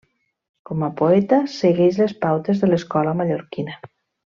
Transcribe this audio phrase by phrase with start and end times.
[0.69, 3.79] Com a poeta segueix les pautes de l'Escola Mallorquina.